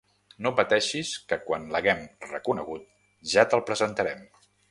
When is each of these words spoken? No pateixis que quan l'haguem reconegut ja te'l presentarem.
No 0.43 0.51
pateixis 0.59 1.11
que 1.33 1.37
quan 1.49 1.67
l'haguem 1.75 2.01
reconegut 2.33 2.89
ja 3.35 3.47
te'l 3.53 3.65
presentarem. 3.71 4.27